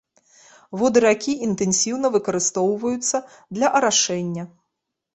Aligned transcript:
Воды 0.81 1.03
ракі 1.05 1.35
інтэнсіўна 1.49 2.13
выкарыстоўваюцца 2.17 3.17
для 3.55 3.67
арашэння. 3.81 4.43